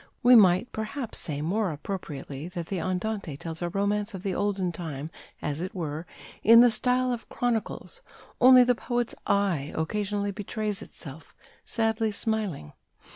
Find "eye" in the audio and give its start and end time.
9.27-9.71